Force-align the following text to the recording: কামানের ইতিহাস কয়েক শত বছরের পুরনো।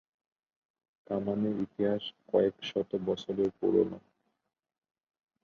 কামানের 1.07 1.55
ইতিহাস 1.59 2.03
কয়েক 2.27 2.55
শত 2.63 2.91
বছরের 3.07 3.49
পুরনো। 3.59 3.97